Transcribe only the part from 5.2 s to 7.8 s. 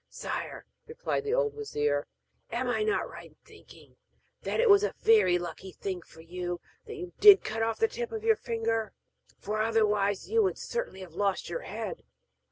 lucky thing for you that you did cut off